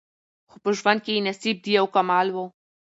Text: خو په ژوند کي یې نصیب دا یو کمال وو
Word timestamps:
خو 0.49 0.57
په 0.63 0.69
ژوند 0.77 0.99
کي 1.05 1.11
یې 1.15 1.25
نصیب 1.27 1.57
دا 1.63 1.69
یو 1.77 1.85
کمال 1.95 2.27
وو 2.31 2.45